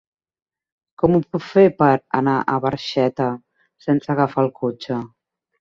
Com 1.01 1.17
ho 1.17 1.19
puc 1.35 1.43
fer 1.49 1.65
per 1.83 1.91
anar 2.21 2.35
a 2.55 2.57
Barxeta 2.65 3.29
sense 3.89 4.13
agafar 4.15 4.49
el 4.49 4.55
cotxe? 4.63 5.03